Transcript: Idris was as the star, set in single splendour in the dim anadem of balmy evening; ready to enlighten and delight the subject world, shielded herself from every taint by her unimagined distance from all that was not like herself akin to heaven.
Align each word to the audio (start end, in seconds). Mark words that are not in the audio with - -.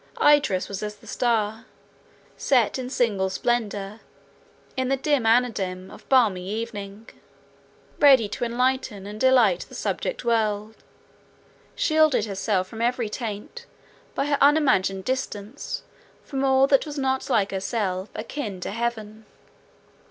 Idris 0.19 0.67
was 0.67 0.81
as 0.81 0.95
the 0.95 1.05
star, 1.05 1.65
set 2.35 2.79
in 2.79 2.89
single 2.89 3.29
splendour 3.29 3.99
in 4.75 4.87
the 4.89 4.97
dim 4.97 5.27
anadem 5.27 5.91
of 5.91 6.09
balmy 6.09 6.49
evening; 6.49 7.07
ready 7.99 8.27
to 8.27 8.43
enlighten 8.43 9.05
and 9.05 9.21
delight 9.21 9.67
the 9.69 9.75
subject 9.75 10.25
world, 10.25 10.73
shielded 11.75 12.25
herself 12.25 12.67
from 12.67 12.81
every 12.81 13.09
taint 13.09 13.67
by 14.15 14.25
her 14.25 14.39
unimagined 14.41 15.05
distance 15.05 15.83
from 16.23 16.43
all 16.43 16.65
that 16.65 16.87
was 16.87 16.97
not 16.97 17.29
like 17.29 17.51
herself 17.51 18.09
akin 18.15 18.59
to 18.59 18.71
heaven. 18.71 19.27